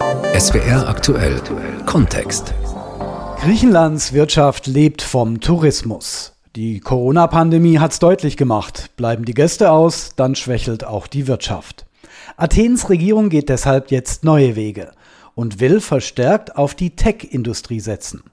SWR 0.00 0.88
aktuell 0.88 1.40
Kontext. 1.86 2.52
Griechenlands 3.40 4.12
Wirtschaft 4.12 4.66
lebt 4.66 5.02
vom 5.02 5.40
Tourismus. 5.40 6.32
Die 6.56 6.80
Corona-Pandemie 6.80 7.78
hat's 7.78 8.00
deutlich 8.00 8.36
gemacht. 8.36 8.90
Bleiben 8.96 9.24
die 9.24 9.34
Gäste 9.34 9.70
aus, 9.70 10.10
dann 10.16 10.34
schwächelt 10.34 10.84
auch 10.84 11.06
die 11.06 11.28
Wirtschaft. 11.28 11.86
Athens 12.36 12.90
Regierung 12.90 13.28
geht 13.28 13.48
deshalb 13.48 13.90
jetzt 13.90 14.24
neue 14.24 14.56
Wege 14.56 14.90
und 15.36 15.60
will 15.60 15.80
verstärkt 15.80 16.56
auf 16.56 16.74
die 16.74 16.96
Tech-Industrie 16.96 17.80
setzen. 17.80 18.24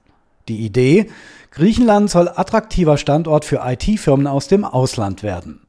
Die 0.48 0.64
Idee, 0.64 1.10
Griechenland 1.52 2.10
soll 2.10 2.28
attraktiver 2.28 2.96
Standort 2.96 3.44
für 3.44 3.60
IT-Firmen 3.64 4.26
aus 4.26 4.48
dem 4.48 4.64
Ausland 4.64 5.22
werden. 5.22 5.61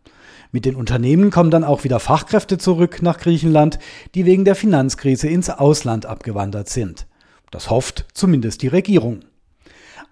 Mit 0.54 0.66
den 0.66 0.76
Unternehmen 0.76 1.32
kommen 1.32 1.50
dann 1.50 1.64
auch 1.64 1.84
wieder 1.84 2.00
Fachkräfte 2.00 2.60
zurück 2.60 3.02
nach 3.02 3.18
Griechenland, 3.18 3.80
die 4.14 4.28
wegen 4.28 4.46
der 4.46 4.54
Finanzkrise 4.54 5.28
ins 5.28 5.50
Ausland 5.50 6.06
abgewandert 6.06 6.70
sind. 6.70 7.08
Das 7.50 7.72
hofft 7.72 8.06
zumindest 8.14 8.62
die 8.62 8.68
Regierung. 8.68 9.22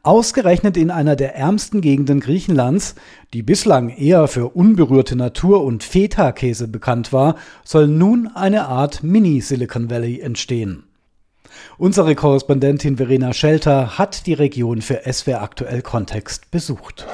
Ausgerechnet 0.02 0.78
in 0.78 0.90
einer 0.90 1.16
der 1.16 1.36
ärmsten 1.36 1.80
Gegenden 1.80 2.22
Griechenlands, 2.22 2.96
die 3.36 3.44
bislang 3.44 3.90
eher 3.90 4.28
für 4.28 4.48
unberührte 4.48 5.16
Natur 5.16 5.64
und 5.64 5.84
Feta-Käse 5.84 6.68
bekannt 6.68 7.14
war, 7.14 7.36
soll 7.64 7.88
nun 7.88 8.28
eine 8.34 8.66
Art 8.66 9.04
Mini-Silicon 9.04 9.92
Valley 9.92 10.22
entstehen. 10.22 10.86
Unsere 11.78 12.16
Korrespondentin 12.16 12.98
Verena 12.98 13.34
Schelter 13.34 14.00
hat 14.00 14.26
die 14.26 14.34
Region 14.34 14.82
für 14.82 15.02
SWR 15.06 15.44
aktuell 15.44 15.84
Kontext 15.84 16.50
besucht. 16.50 17.06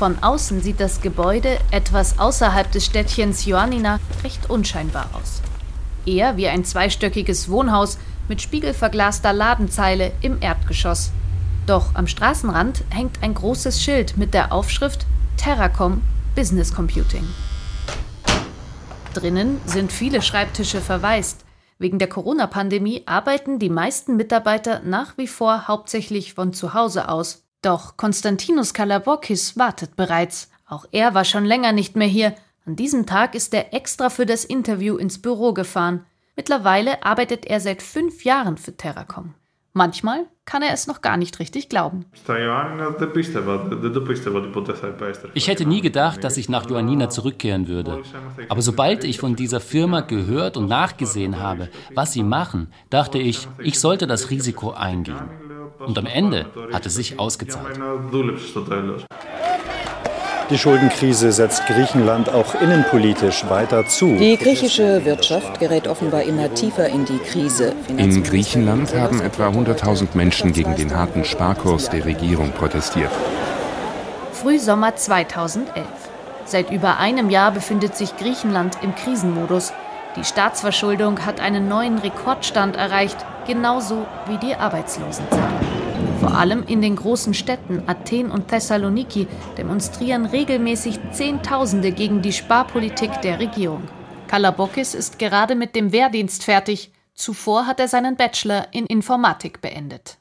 Von 0.00 0.22
außen 0.22 0.62
sieht 0.62 0.80
das 0.80 1.02
Gebäude 1.02 1.58
etwas 1.70 2.18
außerhalb 2.18 2.72
des 2.72 2.86
Städtchens 2.86 3.46
Ioannina 3.46 4.00
recht 4.24 4.48
unscheinbar 4.48 5.10
aus. 5.12 5.42
Eher 6.06 6.38
wie 6.38 6.48
ein 6.48 6.64
zweistöckiges 6.64 7.50
Wohnhaus 7.50 7.98
mit 8.26 8.40
spiegelverglaster 8.40 9.34
Ladenzeile 9.34 10.12
im 10.22 10.40
Erdgeschoss. 10.40 11.12
Doch 11.66 11.94
am 11.94 12.06
Straßenrand 12.06 12.82
hängt 12.88 13.22
ein 13.22 13.34
großes 13.34 13.82
Schild 13.82 14.16
mit 14.16 14.32
der 14.32 14.54
Aufschrift 14.54 15.04
Terracom 15.36 16.00
Business 16.34 16.74
Computing. 16.74 17.28
Drinnen 19.12 19.60
sind 19.66 19.92
viele 19.92 20.22
Schreibtische 20.22 20.80
verwaist. 20.80 21.44
Wegen 21.78 21.98
der 21.98 22.08
Corona-Pandemie 22.08 23.02
arbeiten 23.04 23.58
die 23.58 23.68
meisten 23.68 24.16
Mitarbeiter 24.16 24.80
nach 24.82 25.18
wie 25.18 25.26
vor 25.26 25.68
hauptsächlich 25.68 26.32
von 26.32 26.54
zu 26.54 26.72
Hause 26.72 27.10
aus. 27.10 27.42
Doch 27.62 27.98
Konstantinos 27.98 28.72
Kalabokis 28.72 29.58
wartet 29.58 29.94
bereits. 29.94 30.50
Auch 30.66 30.86
er 30.92 31.14
war 31.14 31.24
schon 31.24 31.44
länger 31.44 31.72
nicht 31.72 31.94
mehr 31.94 32.08
hier. 32.08 32.34
An 32.64 32.74
diesem 32.74 33.04
Tag 33.04 33.34
ist 33.34 33.52
er 33.52 33.74
extra 33.74 34.08
für 34.08 34.24
das 34.24 34.44
Interview 34.44 34.96
ins 34.96 35.20
Büro 35.20 35.52
gefahren. 35.52 36.06
Mittlerweile 36.36 37.02
arbeitet 37.02 37.44
er 37.44 37.60
seit 37.60 37.82
fünf 37.82 38.24
Jahren 38.24 38.56
für 38.56 38.76
Terracom. 38.76 39.34
Manchmal 39.72 40.26
kann 40.46 40.62
er 40.62 40.72
es 40.72 40.88
noch 40.88 41.00
gar 41.00 41.16
nicht 41.16 41.38
richtig 41.38 41.68
glauben. 41.68 42.06
Ich 45.34 45.48
hätte 45.48 45.66
nie 45.66 45.80
gedacht, 45.80 46.24
dass 46.24 46.36
ich 46.38 46.48
nach 46.48 46.68
Ioannina 46.68 47.08
zurückkehren 47.08 47.68
würde. 47.68 48.02
Aber 48.48 48.62
sobald 48.62 49.04
ich 49.04 49.20
von 49.20 49.36
dieser 49.36 49.60
Firma 49.60 50.00
gehört 50.00 50.56
und 50.56 50.66
nachgesehen 50.66 51.38
habe, 51.38 51.68
was 51.94 52.12
sie 52.12 52.24
machen, 52.24 52.72
dachte 52.88 53.18
ich, 53.18 53.46
ich 53.58 53.78
sollte 53.78 54.08
das 54.08 54.30
Risiko 54.30 54.72
eingehen. 54.72 55.30
Und 55.80 55.98
am 55.98 56.06
Ende 56.06 56.46
hat 56.72 56.84
es 56.86 56.94
sich 56.94 57.18
ausgezahlt. 57.18 57.78
Die 60.50 60.58
Schuldenkrise 60.58 61.32
setzt 61.32 61.64
Griechenland 61.66 62.28
auch 62.28 62.60
innenpolitisch 62.60 63.48
weiter 63.48 63.86
zu. 63.86 64.16
Die 64.16 64.36
griechische 64.36 65.04
Wirtschaft 65.04 65.58
gerät 65.58 65.86
offenbar 65.88 66.22
immer 66.24 66.52
tiefer 66.52 66.88
in 66.88 67.04
die 67.04 67.18
Krise. 67.18 67.72
In 67.88 68.22
Griechenland 68.22 68.94
haben 68.94 69.20
etwa 69.20 69.48
100.000 69.48 70.08
Menschen 70.14 70.52
gegen 70.52 70.76
den 70.76 70.94
harten 70.94 71.24
Sparkurs 71.24 71.88
der 71.88 72.04
Regierung 72.04 72.50
protestiert. 72.50 73.12
Frühsommer 74.32 74.96
2011. 74.96 75.86
Seit 76.44 76.70
über 76.70 76.98
einem 76.98 77.30
Jahr 77.30 77.52
befindet 77.52 77.96
sich 77.96 78.16
Griechenland 78.16 78.76
im 78.82 78.94
Krisenmodus. 78.94 79.72
Die 80.16 80.24
Staatsverschuldung 80.24 81.24
hat 81.24 81.38
einen 81.38 81.68
neuen 81.68 81.98
Rekordstand 81.98 82.74
erreicht, 82.74 83.24
genauso 83.46 84.06
wie 84.26 84.38
die 84.38 84.56
Arbeitslosenzahl. 84.56 85.79
Vor 86.20 86.36
allem 86.36 86.62
in 86.64 86.82
den 86.82 86.96
großen 86.96 87.32
Städten 87.32 87.82
Athen 87.86 88.30
und 88.30 88.48
Thessaloniki 88.48 89.26
demonstrieren 89.56 90.26
regelmäßig 90.26 90.98
Zehntausende 91.12 91.92
gegen 91.92 92.20
die 92.20 92.34
Sparpolitik 92.34 93.22
der 93.22 93.40
Regierung. 93.40 93.82
Kalabokis 94.28 94.94
ist 94.94 95.18
gerade 95.18 95.54
mit 95.54 95.74
dem 95.74 95.92
Wehrdienst 95.92 96.44
fertig. 96.44 96.92
Zuvor 97.14 97.66
hat 97.66 97.80
er 97.80 97.88
seinen 97.88 98.16
Bachelor 98.16 98.66
in 98.70 98.84
Informatik 98.84 99.62
beendet. 99.62 100.18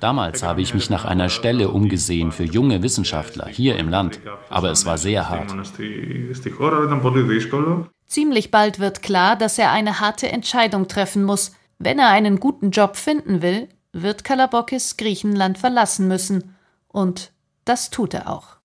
Damals 0.00 0.42
habe 0.42 0.60
ich 0.60 0.74
mich 0.74 0.90
nach 0.90 1.04
einer 1.06 1.28
Stelle 1.30 1.68
umgesehen 1.70 2.32
für 2.32 2.44
junge 2.44 2.82
Wissenschaftler 2.82 3.46
hier 3.46 3.76
im 3.76 3.88
Land, 3.88 4.20
aber 4.50 4.70
es 4.70 4.84
war 4.84 4.98
sehr 4.98 5.30
hart. 5.30 5.54
Ziemlich 8.06 8.50
bald 8.50 8.78
wird 8.80 9.02
klar, 9.02 9.36
dass 9.36 9.58
er 9.58 9.72
eine 9.72 10.00
harte 10.00 10.28
Entscheidung 10.28 10.88
treffen 10.88 11.24
muss. 11.24 11.52
Wenn 11.78 11.98
er 11.98 12.08
einen 12.08 12.40
guten 12.40 12.70
Job 12.70 12.96
finden 12.96 13.40
will, 13.40 13.68
wird 13.92 14.24
Kalabokis 14.24 14.96
Griechenland 14.96 15.58
verlassen 15.58 16.08
müssen. 16.08 16.56
Und 16.88 17.32
das 17.64 17.90
tut 17.90 18.14
er 18.14 18.28
auch. 18.28 18.58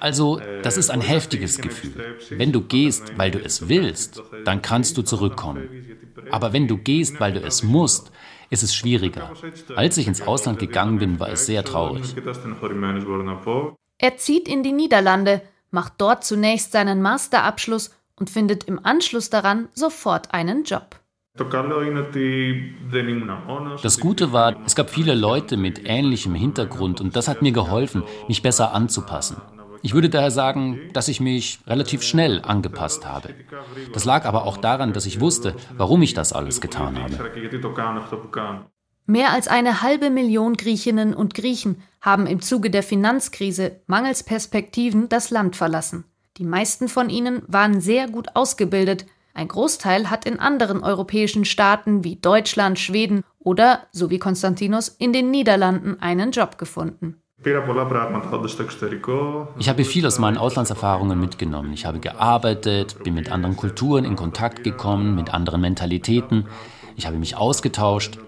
Also, 0.00 0.40
das 0.62 0.76
ist 0.76 0.90
ein 0.90 1.00
heftiges 1.00 1.60
Gefühl. 1.60 2.16
Wenn 2.30 2.52
du 2.52 2.62
gehst, 2.62 3.16
weil 3.18 3.30
du 3.30 3.38
es 3.38 3.68
willst, 3.68 4.22
dann 4.44 4.62
kannst 4.62 4.96
du 4.96 5.02
zurückkommen. 5.02 5.68
Aber 6.30 6.52
wenn 6.52 6.66
du 6.66 6.76
gehst, 6.78 7.20
weil 7.20 7.34
du 7.34 7.40
es 7.40 7.62
musst, 7.62 8.10
ist 8.48 8.62
es 8.62 8.74
schwieriger. 8.74 9.32
Als 9.76 9.96
ich 9.96 10.08
ins 10.08 10.22
Ausland 10.22 10.58
gegangen 10.58 10.98
bin, 10.98 11.20
war 11.20 11.28
es 11.28 11.46
sehr 11.46 11.64
traurig. 11.64 12.16
Er 13.98 14.16
zieht 14.16 14.48
in 14.48 14.62
die 14.62 14.72
Niederlande, 14.72 15.42
macht 15.70 15.94
dort 15.98 16.24
zunächst 16.24 16.72
seinen 16.72 17.02
Masterabschluss 17.02 17.94
und 18.16 18.30
findet 18.30 18.64
im 18.64 18.84
Anschluss 18.84 19.30
daran 19.30 19.68
sofort 19.72 20.32
einen 20.34 20.64
Job. 20.64 20.99
Das 23.82 24.00
Gute 24.00 24.32
war, 24.32 24.56
es 24.66 24.74
gab 24.74 24.90
viele 24.90 25.14
Leute 25.14 25.56
mit 25.56 25.88
ähnlichem 25.88 26.34
Hintergrund 26.34 27.00
und 27.00 27.14
das 27.16 27.28
hat 27.28 27.40
mir 27.40 27.52
geholfen, 27.52 28.02
mich 28.26 28.42
besser 28.42 28.74
anzupassen. 28.74 29.36
Ich 29.82 29.94
würde 29.94 30.10
daher 30.10 30.30
sagen, 30.30 30.80
dass 30.92 31.08
ich 31.08 31.20
mich 31.20 31.60
relativ 31.66 32.02
schnell 32.02 32.42
angepasst 32.42 33.06
habe. 33.06 33.34
Das 33.92 34.04
lag 34.04 34.26
aber 34.26 34.44
auch 34.44 34.58
daran, 34.58 34.92
dass 34.92 35.06
ich 35.06 35.20
wusste, 35.20 35.54
warum 35.76 36.02
ich 36.02 36.14
das 36.14 36.32
alles 36.32 36.60
getan 36.60 36.98
habe. 37.00 37.30
Mehr 39.06 39.32
als 39.32 39.48
eine 39.48 39.82
halbe 39.82 40.10
Million 40.10 40.54
Griechinnen 40.54 41.14
und 41.14 41.34
Griechen 41.34 41.82
haben 42.00 42.26
im 42.26 42.42
Zuge 42.42 42.70
der 42.70 42.82
Finanzkrise 42.82 43.80
mangels 43.86 44.24
Perspektiven 44.24 45.08
das 45.08 45.30
Land 45.30 45.56
verlassen. 45.56 46.04
Die 46.36 46.44
meisten 46.44 46.88
von 46.88 47.08
ihnen 47.08 47.42
waren 47.46 47.80
sehr 47.80 48.08
gut 48.08 48.28
ausgebildet, 48.34 49.06
ein 49.34 49.48
Großteil 49.48 50.10
hat 50.10 50.26
in 50.26 50.38
anderen 50.38 50.82
europäischen 50.82 51.44
Staaten 51.44 52.04
wie 52.04 52.16
Deutschland, 52.16 52.78
Schweden 52.78 53.24
oder, 53.38 53.86
so 53.92 54.10
wie 54.10 54.18
Konstantinos, 54.18 54.88
in 54.88 55.12
den 55.12 55.30
Niederlanden 55.30 56.00
einen 56.00 56.30
Job 56.30 56.58
gefunden. 56.58 57.22
Ich 59.58 59.68
habe 59.68 59.84
viel 59.84 60.06
aus 60.06 60.18
meinen 60.18 60.36
Auslandserfahrungen 60.36 61.18
mitgenommen. 61.18 61.72
Ich 61.72 61.86
habe 61.86 61.98
gearbeitet, 61.98 63.02
bin 63.02 63.14
mit 63.14 63.32
anderen 63.32 63.56
Kulturen 63.56 64.04
in 64.04 64.14
Kontakt 64.14 64.62
gekommen, 64.62 65.14
mit 65.14 65.32
anderen 65.32 65.62
Mentalitäten. 65.62 66.48
Ich 66.96 67.06
habe 67.06 67.16
mich 67.16 67.36
ausgetauscht. 67.36 68.18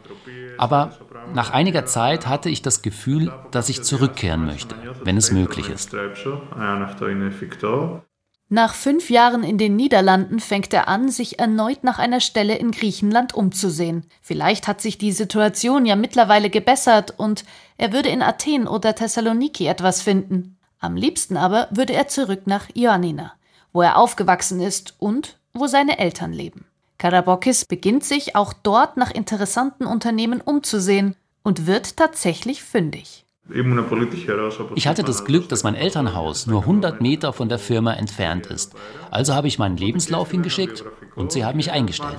Aber 0.56 0.92
nach 1.34 1.50
einiger 1.50 1.84
Zeit 1.84 2.26
hatte 2.26 2.48
ich 2.48 2.62
das 2.62 2.80
Gefühl, 2.80 3.32
dass 3.50 3.68
ich 3.68 3.82
zurückkehren 3.82 4.46
möchte, 4.46 4.74
wenn 5.04 5.18
es 5.18 5.30
möglich 5.30 5.68
ist. 5.68 5.94
Nach 8.54 8.74
fünf 8.74 9.08
Jahren 9.08 9.44
in 9.44 9.56
den 9.56 9.76
Niederlanden 9.76 10.38
fängt 10.38 10.74
er 10.74 10.86
an, 10.86 11.08
sich 11.08 11.38
erneut 11.38 11.84
nach 11.84 11.98
einer 11.98 12.20
Stelle 12.20 12.54
in 12.54 12.70
Griechenland 12.70 13.32
umzusehen. 13.32 14.04
Vielleicht 14.20 14.68
hat 14.68 14.82
sich 14.82 14.98
die 14.98 15.12
Situation 15.12 15.86
ja 15.86 15.96
mittlerweile 15.96 16.50
gebessert 16.50 17.14
und 17.16 17.46
er 17.78 17.94
würde 17.94 18.10
in 18.10 18.20
Athen 18.20 18.68
oder 18.68 18.94
Thessaloniki 18.94 19.66
etwas 19.68 20.02
finden. 20.02 20.58
Am 20.80 20.96
liebsten 20.96 21.38
aber 21.38 21.68
würde 21.70 21.94
er 21.94 22.08
zurück 22.08 22.42
nach 22.44 22.68
Ioannina, 22.74 23.32
wo 23.72 23.80
er 23.80 23.96
aufgewachsen 23.96 24.60
ist 24.60 24.96
und 24.98 25.38
wo 25.54 25.66
seine 25.66 25.98
Eltern 25.98 26.34
leben. 26.34 26.66
Karabokis 26.98 27.64
beginnt 27.64 28.04
sich 28.04 28.36
auch 28.36 28.52
dort 28.52 28.98
nach 28.98 29.12
interessanten 29.12 29.86
Unternehmen 29.86 30.42
umzusehen 30.42 31.16
und 31.42 31.66
wird 31.66 31.96
tatsächlich 31.96 32.62
fündig. 32.62 33.24
Ich 34.74 34.86
hatte 34.86 35.02
das 35.02 35.24
Glück, 35.24 35.48
dass 35.48 35.62
mein 35.62 35.74
Elternhaus 35.74 36.46
nur 36.46 36.60
100 36.60 37.00
Meter 37.00 37.32
von 37.32 37.48
der 37.48 37.58
Firma 37.58 37.92
entfernt 37.94 38.46
ist. 38.46 38.74
Also 39.10 39.34
habe 39.34 39.48
ich 39.48 39.58
meinen 39.58 39.76
Lebenslauf 39.76 40.30
hingeschickt 40.30 40.84
und 41.14 41.32
sie 41.32 41.44
haben 41.44 41.56
mich 41.56 41.70
eingestellt. 41.70 42.18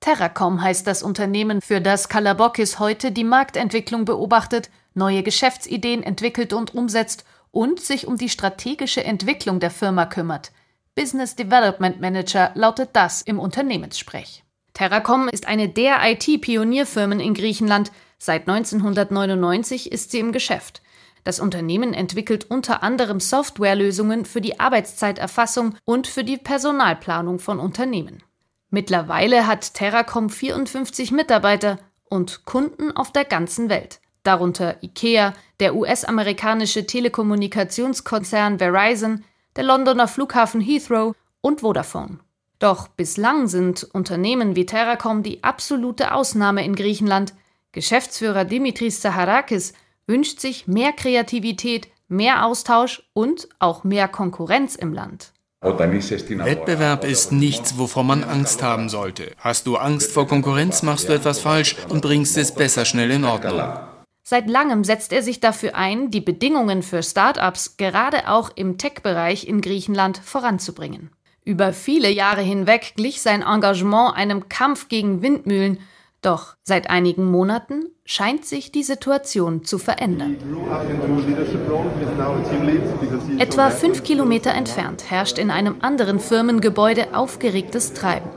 Terracom 0.00 0.62
heißt 0.62 0.86
das 0.86 1.02
Unternehmen, 1.02 1.60
für 1.60 1.80
das 1.80 2.08
Kalabokis 2.08 2.78
heute 2.78 3.12
die 3.12 3.24
Marktentwicklung 3.24 4.06
beobachtet, 4.06 4.70
neue 4.94 5.22
Geschäftsideen 5.22 6.02
entwickelt 6.02 6.52
und 6.52 6.74
umsetzt 6.74 7.24
und 7.50 7.80
sich 7.80 8.06
um 8.06 8.16
die 8.16 8.28
strategische 8.28 9.04
Entwicklung 9.04 9.60
der 9.60 9.70
Firma 9.70 10.06
kümmert. 10.06 10.52
Business 10.94 11.36
Development 11.36 12.00
Manager 12.00 12.50
lautet 12.54 12.90
das 12.94 13.22
im 13.22 13.38
Unternehmenssprech. 13.38 14.44
Terracom 14.72 15.28
ist 15.28 15.46
eine 15.46 15.68
der 15.68 15.98
IT-Pionierfirmen 16.02 17.20
in 17.20 17.34
Griechenland. 17.34 17.92
Seit 18.22 18.46
1999 18.48 19.90
ist 19.90 20.10
sie 20.10 20.18
im 20.18 20.30
Geschäft. 20.30 20.82
Das 21.24 21.40
Unternehmen 21.40 21.94
entwickelt 21.94 22.50
unter 22.50 22.82
anderem 22.82 23.18
Softwarelösungen 23.18 24.26
für 24.26 24.42
die 24.42 24.60
Arbeitszeiterfassung 24.60 25.74
und 25.86 26.06
für 26.06 26.22
die 26.22 26.36
Personalplanung 26.36 27.38
von 27.38 27.58
Unternehmen. 27.58 28.22
Mittlerweile 28.68 29.46
hat 29.46 29.72
Terracom 29.72 30.28
54 30.28 31.12
Mitarbeiter 31.12 31.78
und 32.04 32.44
Kunden 32.44 32.94
auf 32.94 33.10
der 33.10 33.24
ganzen 33.24 33.70
Welt, 33.70 34.00
darunter 34.22 34.82
IKEA, 34.82 35.32
der 35.58 35.74
US-amerikanische 35.74 36.86
Telekommunikationskonzern 36.86 38.58
Verizon, 38.58 39.24
der 39.56 39.64
Londoner 39.64 40.08
Flughafen 40.08 40.60
Heathrow 40.60 41.14
und 41.40 41.62
Vodafone. 41.62 42.18
Doch 42.58 42.88
bislang 42.88 43.48
sind 43.48 43.84
Unternehmen 43.84 44.56
wie 44.56 44.66
Terracom 44.66 45.22
die 45.22 45.42
absolute 45.42 46.12
Ausnahme 46.12 46.62
in 46.64 46.76
Griechenland. 46.76 47.32
Geschäftsführer 47.72 48.44
Dimitris 48.44 49.00
Zaharakis 49.00 49.74
wünscht 50.06 50.40
sich 50.40 50.66
mehr 50.66 50.92
Kreativität, 50.92 51.88
mehr 52.08 52.44
Austausch 52.44 53.02
und 53.12 53.48
auch 53.60 53.84
mehr 53.84 54.08
Konkurrenz 54.08 54.74
im 54.74 54.92
Land. 54.92 55.32
Wettbewerb 55.62 57.04
ist 57.04 57.32
nichts, 57.32 57.78
wovor 57.78 58.02
man 58.02 58.24
Angst 58.24 58.62
haben 58.62 58.88
sollte. 58.88 59.32
Hast 59.36 59.66
du 59.66 59.76
Angst 59.76 60.10
vor 60.10 60.26
Konkurrenz, 60.26 60.82
machst 60.82 61.08
du 61.08 61.12
etwas 61.12 61.38
falsch 61.38 61.76
und 61.90 62.00
bringst 62.00 62.36
es 62.38 62.52
besser 62.54 62.84
schnell 62.86 63.10
in 63.10 63.24
Ordnung. 63.24 63.62
Seit 64.22 64.48
langem 64.48 64.84
setzt 64.84 65.12
er 65.12 65.22
sich 65.22 65.40
dafür 65.40 65.74
ein, 65.74 66.10
die 66.10 66.20
Bedingungen 66.20 66.82
für 66.82 67.02
Start-ups 67.02 67.76
gerade 67.76 68.28
auch 68.28 68.50
im 68.54 68.78
Tech-Bereich 68.78 69.46
in 69.46 69.60
Griechenland 69.60 70.18
voranzubringen. 70.18 71.10
Über 71.44 71.72
viele 71.72 72.10
Jahre 72.10 72.42
hinweg 72.42 72.94
glich 72.96 73.22
sein 73.22 73.42
Engagement 73.42 74.16
einem 74.16 74.48
Kampf 74.48 74.88
gegen 74.88 75.22
Windmühlen, 75.22 75.78
doch 76.22 76.56
seit 76.62 76.90
einigen 76.90 77.24
Monaten 77.30 77.86
scheint 78.04 78.44
sich 78.44 78.72
die 78.72 78.82
Situation 78.82 79.64
zu 79.64 79.78
verändern. 79.78 80.36
Etwa 83.38 83.70
fünf 83.70 84.02
Kilometer 84.02 84.52
entfernt 84.52 85.10
herrscht 85.10 85.38
in 85.38 85.50
einem 85.50 85.76
anderen 85.80 86.20
Firmengebäude 86.20 87.14
aufgeregtes 87.14 87.92
Treiben. 87.92 88.28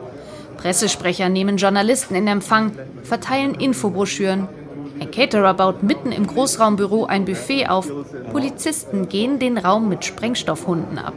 Pressesprecher 0.57 1.30
nehmen 1.30 1.57
Journalisten 1.57 2.15
in 2.15 2.27
Empfang, 2.27 2.71
verteilen 3.03 3.56
Infobroschüren 3.56 4.47
ein 5.00 5.12
Caterer 5.12 5.53
baut 5.53 5.83
mitten 5.83 6.12
im 6.12 6.27
Großraumbüro 6.27 7.06
ein 7.06 7.25
Buffet 7.25 7.68
auf. 7.68 7.91
Polizisten 8.31 9.09
gehen 9.09 9.39
den 9.39 9.57
Raum 9.57 9.89
mit 9.89 10.06
Sprengstoffhunden 10.06 10.97
ab. 10.97 11.15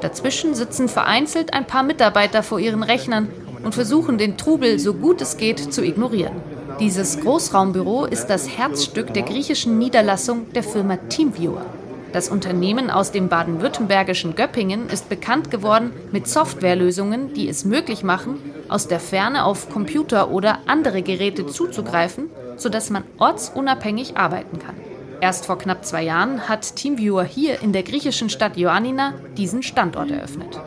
Dazwischen 0.00 0.54
sitzen 0.54 0.88
vereinzelt 0.88 1.52
ein 1.52 1.66
paar 1.66 1.82
Mitarbeiter 1.82 2.42
vor 2.42 2.60
ihren 2.60 2.82
Rechnern 2.82 3.28
und 3.62 3.74
versuchen 3.74 4.18
den 4.18 4.36
Trubel 4.36 4.78
so 4.78 4.94
gut 4.94 5.20
es 5.20 5.36
geht 5.36 5.72
zu 5.72 5.84
ignorieren. 5.84 6.36
Dieses 6.80 7.20
Großraumbüro 7.20 8.04
ist 8.04 8.26
das 8.26 8.48
Herzstück 8.48 9.12
der 9.14 9.22
griechischen 9.22 9.78
Niederlassung 9.78 10.52
der 10.52 10.62
Firma 10.62 10.96
Teamviewer. 10.96 11.64
Das 12.12 12.28
Unternehmen 12.28 12.90
aus 12.90 13.12
dem 13.12 13.28
baden-württembergischen 13.28 14.34
Göppingen 14.34 14.88
ist 14.88 15.08
bekannt 15.08 15.50
geworden 15.50 15.92
mit 16.12 16.26
Softwarelösungen, 16.26 17.34
die 17.34 17.48
es 17.48 17.64
möglich 17.64 18.02
machen, 18.02 18.38
aus 18.68 18.88
der 18.88 19.00
Ferne 19.00 19.44
auf 19.44 19.68
Computer 19.68 20.30
oder 20.30 20.60
andere 20.66 21.02
Geräte 21.02 21.46
zuzugreifen 21.46 22.30
sodass 22.58 22.90
man 22.90 23.04
ortsunabhängig 23.18 24.16
arbeiten 24.16 24.58
kann. 24.58 24.74
Erst 25.20 25.46
vor 25.46 25.58
knapp 25.58 25.84
zwei 25.84 26.02
Jahren 26.02 26.48
hat 26.48 26.76
Teamviewer 26.76 27.24
hier 27.24 27.60
in 27.62 27.72
der 27.72 27.82
griechischen 27.82 28.30
Stadt 28.30 28.56
Ioannina 28.56 29.14
diesen 29.36 29.62
Standort 29.62 30.10
eröffnet. 30.10 30.60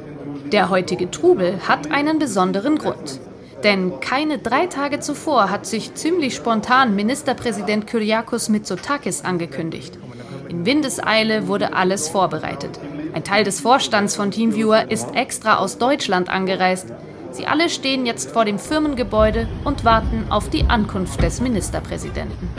Der 0.52 0.70
heutige 0.70 1.10
Trubel 1.10 1.60
hat 1.66 1.92
einen 1.92 2.20
besonderen 2.20 2.78
Grund. 2.78 3.22
Denn 3.64 4.02
keine 4.02 4.38
drei 4.38 4.68
Tage 4.68 5.00
zuvor 5.00 5.50
hat 5.50 5.66
sich 5.66 5.94
ziemlich 5.94 6.36
spontan 6.36 6.94
Ministerpräsident 6.94 7.88
Kyriakos 7.88 8.50
Mitsotakis 8.50 9.24
angekündigt. 9.24 9.98
In 10.50 10.66
Windeseile 10.66 11.48
wurde 11.48 11.74
alles 11.74 12.10
vorbereitet. 12.10 12.80
Ein 13.14 13.24
Teil 13.24 13.46
des 13.46 13.62
Vorstands 13.62 14.16
von 14.16 14.32
Teamviewer 14.32 14.92
ist 14.92 15.16
extra 15.16 15.58
aus 15.58 15.78
Deutschland 15.78 16.30
angereist. 16.30 16.88
Sie 17.32 17.48
alle 17.48 17.70
stehen 17.70 18.06
jetzt 18.06 18.32
vor 18.32 18.44
dem 18.44 18.60
Firmengebäude 18.60 19.48
und 19.64 19.86
warten 19.86 20.26
auf 20.30 20.50
die 20.50 20.66
Ankunft 20.66 21.24
des 21.24 21.40
Ministerpräsidenten. 21.40 22.50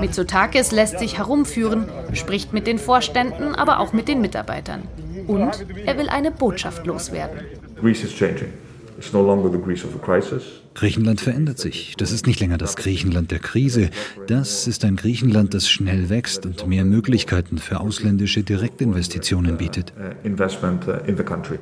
Mitsotakis 0.00 0.70
lässt 0.70 0.98
sich 0.98 1.18
herumführen, 1.18 1.88
spricht 2.12 2.52
mit 2.52 2.66
den 2.66 2.78
Vorständen, 2.78 3.54
aber 3.54 3.80
auch 3.80 3.92
mit 3.92 4.08
den 4.08 4.20
Mitarbeitern. 4.20 4.82
Und 5.26 5.66
er 5.84 5.98
will 5.98 6.08
eine 6.08 6.30
Botschaft 6.30 6.86
loswerden. 6.86 7.40
Greece 7.80 8.04
is 8.04 8.14
changing. 8.14 8.52
Griechenland 10.74 11.20
verändert 11.20 11.58
sich. 11.58 11.94
Das 11.98 12.10
ist 12.10 12.26
nicht 12.26 12.40
länger 12.40 12.58
das 12.58 12.74
Griechenland 12.74 13.30
der 13.30 13.38
Krise. 13.38 13.90
Das 14.26 14.66
ist 14.66 14.84
ein 14.84 14.96
Griechenland, 14.96 15.54
das 15.54 15.70
schnell 15.70 16.08
wächst 16.08 16.44
und 16.46 16.66
mehr 16.66 16.84
Möglichkeiten 16.84 17.58
für 17.58 17.78
ausländische 17.78 18.42
Direktinvestitionen 18.42 19.56
bietet. 19.56 19.92
Uh, 19.96 20.28
uh, 20.28 21.58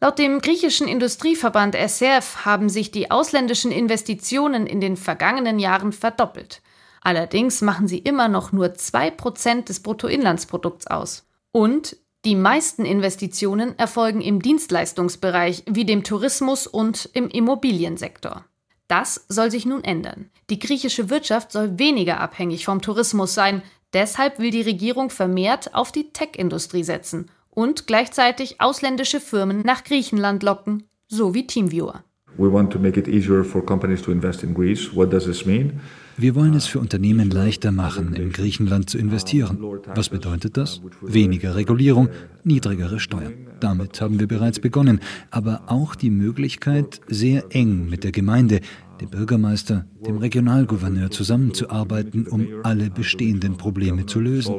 Laut 0.00 0.18
dem 0.18 0.40
griechischen 0.40 0.86
Industrieverband 0.86 1.74
SRF 1.74 2.44
haben 2.44 2.68
sich 2.68 2.90
die 2.90 3.10
ausländischen 3.10 3.72
Investitionen 3.72 4.66
in 4.66 4.82
den 4.82 4.98
vergangenen 4.98 5.58
Jahren 5.58 5.92
verdoppelt. 5.92 6.60
Allerdings 7.04 7.60
machen 7.60 7.86
sie 7.86 7.98
immer 7.98 8.28
noch 8.28 8.50
nur 8.50 8.66
2% 8.66 9.66
des 9.66 9.80
Bruttoinlandsprodukts 9.80 10.86
aus. 10.86 11.26
Und 11.52 11.98
die 12.24 12.34
meisten 12.34 12.86
Investitionen 12.86 13.78
erfolgen 13.78 14.22
im 14.22 14.40
Dienstleistungsbereich 14.40 15.64
wie 15.70 15.84
dem 15.84 16.02
Tourismus 16.02 16.66
und 16.66 17.08
im 17.12 17.28
Immobiliensektor. 17.28 18.46
Das 18.88 19.26
soll 19.28 19.50
sich 19.50 19.66
nun 19.66 19.84
ändern. 19.84 20.30
Die 20.48 20.58
griechische 20.58 21.10
Wirtschaft 21.10 21.52
soll 21.52 21.78
weniger 21.78 22.20
abhängig 22.20 22.64
vom 22.64 22.80
Tourismus 22.80 23.34
sein. 23.34 23.62
Deshalb 23.92 24.38
will 24.38 24.50
die 24.50 24.62
Regierung 24.62 25.10
vermehrt 25.10 25.74
auf 25.74 25.92
die 25.92 26.10
Tech-Industrie 26.10 26.84
setzen 26.84 27.30
und 27.50 27.86
gleichzeitig 27.86 28.62
ausländische 28.62 29.20
Firmen 29.20 29.60
nach 29.60 29.84
Griechenland 29.84 30.42
locken, 30.42 30.84
so 31.08 31.34
wie 31.34 31.46
Teamviewer. 31.46 32.02
We 32.38 32.50
want 32.50 32.72
to 32.72 32.78
make 32.78 32.98
it 32.98 33.06
easier 33.06 33.44
for 33.44 33.64
companies 33.64 34.00
to 34.02 34.10
invest 34.10 34.42
in 34.42 34.54
Greece. 34.54 34.96
What 34.96 35.12
does 35.12 35.26
this 35.26 35.44
mean? 35.44 35.80
Wir 36.16 36.36
wollen 36.36 36.54
es 36.54 36.66
für 36.66 36.78
Unternehmen 36.78 37.30
leichter 37.30 37.72
machen, 37.72 38.14
in 38.14 38.30
Griechenland 38.30 38.88
zu 38.88 38.98
investieren. 38.98 39.58
Was 39.94 40.08
bedeutet 40.08 40.56
das? 40.56 40.80
Weniger 41.00 41.56
Regulierung, 41.56 42.08
niedrigere 42.44 43.00
Steuern. 43.00 43.48
Damit 43.58 44.00
haben 44.00 44.20
wir 44.20 44.28
bereits 44.28 44.60
begonnen, 44.60 45.00
aber 45.30 45.62
auch 45.66 45.96
die 45.96 46.10
Möglichkeit, 46.10 47.00
sehr 47.08 47.44
eng 47.50 47.88
mit 47.88 48.04
der 48.04 48.12
Gemeinde, 48.12 48.60
dem 49.00 49.10
Bürgermeister, 49.10 49.86
dem 50.06 50.18
Regionalgouverneur 50.18 51.10
zusammenzuarbeiten, 51.10 52.28
um 52.28 52.46
alle 52.62 52.90
bestehenden 52.90 53.56
Probleme 53.56 54.06
zu 54.06 54.20
lösen. 54.20 54.54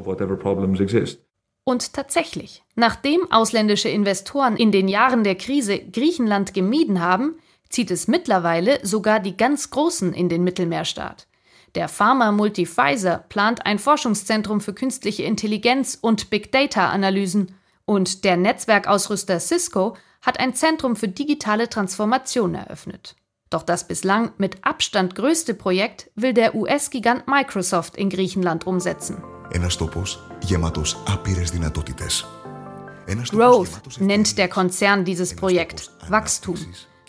Und 1.63 1.93
tatsächlich, 1.93 2.63
nachdem 2.75 3.31
ausländische 3.31 3.89
Investoren 3.89 4.57
in 4.57 4.71
den 4.71 4.88
Jahren 4.88 5.24
der 5.24 5.35
Krise 5.35 5.79
Griechenland 5.79 6.53
gemieden 6.53 7.01
haben, 7.01 7.35
zieht 7.69 7.91
es 7.91 8.07
mittlerweile 8.07 8.85
sogar 8.85 9.19
die 9.19 9.38
ganz 9.38 9.69
Großen 9.69 10.13
in 10.13 10.29
den 10.29 10.43
Mittelmeerstaat. 10.43 11.27
Der 11.75 11.89
Pharma 11.89 12.32
Multi 12.32 12.65
Pfizer 12.65 13.25
plant 13.27 13.65
ein 13.65 13.79
Forschungszentrum 13.79 14.62
für 14.62 14.74
künstliche 14.74 15.24
Intelligenz 15.24 15.98
und 16.00 16.29
Big 16.29 16.53
Data 16.53 16.89
Analysen 16.89 17.53
und 17.84 18.24
der 18.24 18.38
Netzwerkausrüster 18.38 19.41
Cisco 19.41 19.98
hat 20.22 20.39
ein 20.39 20.55
Zentrum 20.55 20.96
für 20.96 21.10
digitale 21.10 21.67
Transformation 21.67 22.55
eröffnet. 22.55 23.15
Doch 23.50 23.62
das 23.62 23.88
bislang 23.88 24.32
mit 24.38 24.65
Abstand 24.65 25.15
größte 25.15 25.53
Projekt 25.53 26.10
will 26.15 26.34
der 26.34 26.55
US-Gigant 26.55 27.27
Microsoft 27.27 27.98
in 27.98 28.10
Griechenland 28.10 28.65
umsetzen. 28.65 29.22
Growth 33.32 34.00
nennt 34.00 34.38
der 34.38 34.48
Konzern 34.48 35.05
dieses 35.05 35.36
Projekt 35.36 35.91
Wachstum. 36.08 36.58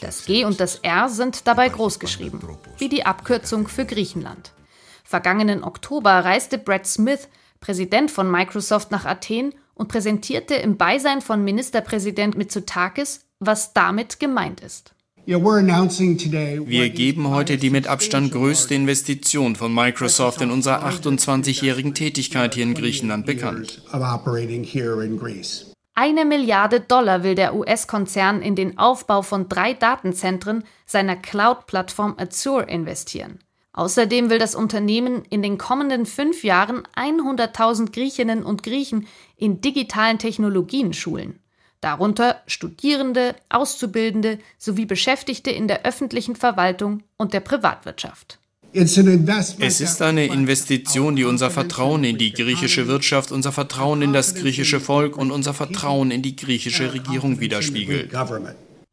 Das 0.01 0.27
G 0.27 0.45
und 0.45 0.61
das 0.61 0.77
R 0.77 1.09
sind 1.09 1.47
dabei 1.47 1.71
großgeschrieben, 1.71 2.41
wie 2.77 2.89
die 2.91 3.07
Abkürzung 3.07 3.67
für 3.67 3.87
Griechenland. 3.87 4.53
Vergangenen 5.07 5.63
Oktober 5.63 6.11
reiste 6.11 6.59
Brad 6.59 6.85
Smith, 6.85 7.29
Präsident 7.61 8.11
von 8.11 8.29
Microsoft, 8.29 8.91
nach 8.91 9.05
Athen 9.05 9.55
und 9.75 9.87
präsentierte 9.87 10.55
im 10.57 10.77
Beisein 10.77 11.21
von 11.21 11.45
Ministerpräsident 11.45 12.37
Mitsotakis, 12.37 13.25
was 13.39 13.73
damit 13.73 14.19
gemeint 14.19 14.61
ist. 14.63 14.95
Wir 15.25 16.91
geben 16.91 17.31
heute 17.31 17.57
die 17.57 17.71
mit 17.71 17.87
Abstand 17.87 18.33
größte 18.33 18.75
Investition 18.75 19.55
von 19.55 19.73
Microsoft 19.73 20.41
in 20.41 20.51
unserer 20.51 20.85
28-jährigen 20.85 21.95
Tätigkeit 21.95 22.55
hier 22.55 22.65
in 22.65 22.75
Griechenland 22.75 23.27
bekannt. 23.27 23.83
Eine 25.95 26.25
Milliarde 26.25 26.81
Dollar 26.81 27.23
will 27.23 27.37
der 27.37 27.55
US-Konzern 27.55 28.43
in 28.43 28.57
den 28.57 28.77
Aufbau 28.77 29.23
von 29.23 29.49
drei 29.49 29.73
Datenzentren 29.73 30.65
seiner 30.85 31.17
Cloud-Plattform 31.17 32.17
Azure 32.19 32.65
investieren. 32.65 33.39
Außerdem 33.77 34.31
will 34.31 34.39
das 34.39 34.55
Unternehmen 34.55 35.23
in 35.29 35.43
den 35.43 35.59
kommenden 35.59 36.07
fünf 36.07 36.43
Jahren 36.43 36.89
100.000 36.97 37.93
Griechinnen 37.93 38.43
und 38.43 38.63
Griechen 38.63 39.07
in 39.37 39.61
digitalen 39.61 40.19
Technologien 40.19 40.95
schulen. 40.95 41.39
Darunter 41.83 42.41
Studierende, 42.47 43.37
Auszubildende 43.51 44.39
sowie 44.57 44.87
Beschäftigte 44.87 45.51
in 45.51 45.69
der 45.69 45.85
öffentlichen 45.85 46.37
Verwaltung 46.37 47.03
und 47.19 47.35
der 47.35 47.41
Privatwirtschaft. 47.41 48.39
Es 48.73 48.97
ist 49.81 50.03
eine 50.03 50.27
Investition, 50.27 51.15
die 51.15 51.25
unser 51.25 51.51
Vertrauen 51.51 52.03
in 52.05 52.17
die 52.19 52.33
griechische 52.33 52.89
Wirtschaft, 52.89 53.31
unser 53.31 53.53
Vertrauen 53.53 54.01
in 54.01 54.13
das 54.15 54.35
griechische 54.35 54.81
Volk 54.81 55.19
und 55.19 55.31
unser 55.31 55.53
Vertrauen 55.55 56.11
in 56.11 56.23
die 56.23 56.35
griechische 56.35 56.93
Regierung 56.95 57.41
widerspiegelt. 57.41 58.11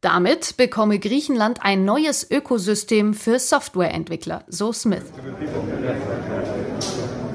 Damit 0.04 0.58
bekomme 0.58 0.98
Griechenland 0.98 1.60
ein 1.62 1.86
neues 1.86 2.30
Ökosystem 2.30 3.14
für 3.14 3.38
Softwareentwickler, 3.38 4.44
so 4.48 4.70
Smith. 4.70 5.04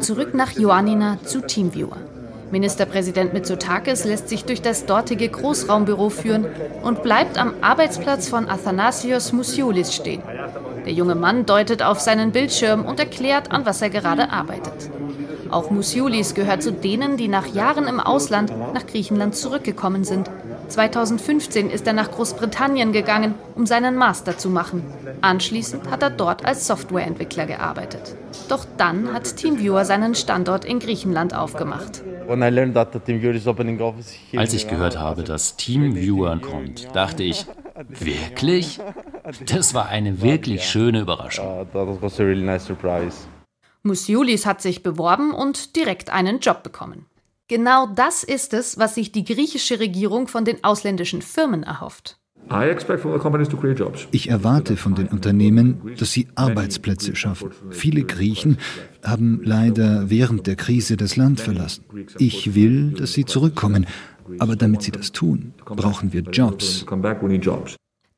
Zurück 0.02 0.36
nach 0.36 0.56
Ioannina 0.56 1.18
zu 1.26 1.42
Teamviewer. 1.42 1.98
Ministerpräsident 2.52 3.34
Mitsotakis 3.34 4.06
lässt 4.06 4.30
sich 4.30 4.46
durch 4.46 4.62
das 4.62 4.86
dortige 4.86 5.30
Großraumbüro 5.30 6.12
führen 6.12 6.46
und 6.84 7.02
bleibt 7.02 7.40
am 7.40 7.56
Arbeitsplatz 7.62 8.30
von 8.30 8.48
Athanasios 8.48 9.34
Musioulis 9.34 9.96
stehen. 9.96 10.22
Der 10.86 10.94
junge 10.94 11.16
Mann 11.16 11.48
deutet 11.48 11.82
auf 11.82 12.00
seinen 12.00 12.32
Bildschirm 12.32 12.86
und 12.86 13.00
erklärt, 13.00 13.52
an 13.52 13.66
was 13.66 13.82
er 13.82 13.90
gerade 13.90 14.30
arbeitet. 14.30 14.92
Auch 15.50 15.72
Musiulis 15.72 16.36
gehört 16.36 16.62
zu 16.62 16.72
denen, 16.72 17.18
die 17.18 17.30
nach 17.30 17.48
Jahren 17.48 17.88
im 17.88 18.00
Ausland 18.00 18.54
nach 18.76 18.86
Griechenland 18.86 19.36
zurückgekommen 19.36 20.04
sind. 20.04 20.30
2015 20.70 21.70
ist 21.70 21.88
er 21.88 21.94
nach 21.94 22.12
Großbritannien 22.12 22.92
gegangen, 22.92 23.36
um 23.56 23.66
seinen 23.66 23.96
Master 23.96 24.38
zu 24.38 24.50
machen. 24.50 24.84
Anschließend 25.22 25.90
hat 25.90 26.04
er 26.04 26.10
dort 26.10 26.46
als 26.46 26.68
Softwareentwickler 26.68 27.46
gearbeitet. 27.46 28.16
Doch 28.48 28.66
dann 28.78 29.14
hat 29.14 29.36
TeamViewer 29.36 29.86
seinen 29.86 30.16
Standort 30.16 30.66
in 30.66 30.80
Griechenland 30.80 31.34
aufgemacht. 31.34 32.04
Als 34.36 34.54
ich 34.54 34.68
gehört 34.68 35.00
habe, 35.00 35.24
dass 35.24 35.56
TeamViewer 35.58 36.38
kommt, 36.38 36.88
dachte 36.94 37.24
ich, 37.24 37.46
wirklich? 37.88 38.80
Das 39.46 39.74
war 39.74 39.88
eine 39.88 40.22
wirklich 40.22 40.64
schöne 40.64 41.02
Überraschung. 41.02 41.68
Musiulis 43.82 44.46
hat 44.46 44.62
sich 44.62 44.84
beworben 44.84 45.32
und 45.32 45.76
direkt 45.76 46.10
einen 46.10 46.40
Job 46.40 46.64
bekommen. 46.64 47.06
Genau 47.50 47.88
das 47.88 48.24
ist 48.24 48.54
es, 48.54 48.78
was 48.78 48.94
sich 48.94 49.12
die 49.12 49.24
griechische 49.26 49.80
Regierung 49.80 50.28
von 50.28 50.46
den 50.46 50.64
ausländischen 50.64 51.24
Firmen 51.24 51.64
erhofft. 51.64 52.20
Ich 54.12 54.30
erwarte 54.30 54.78
von 54.78 54.96
den 54.96 55.08
Unternehmen, 55.08 55.96
dass 55.98 56.12
sie 56.12 56.28
Arbeitsplätze 56.36 57.16
schaffen. 57.16 57.52
Viele 57.72 58.04
Griechen 58.04 58.60
haben 59.04 59.42
leider 59.44 60.10
während 60.12 60.46
der 60.46 60.56
Krise 60.56 60.96
das 60.96 61.16
Land 61.16 61.42
verlassen. 61.42 61.86
Ich 62.20 62.54
will, 62.54 62.92
dass 62.92 63.14
sie 63.14 63.26
zurückkommen. 63.26 63.88
Aber 64.38 64.56
damit 64.56 64.84
sie 64.84 64.92
das 64.92 65.12
tun, 65.12 65.54
brauchen 65.66 66.14
wir 66.14 66.22
Jobs. 66.22 66.86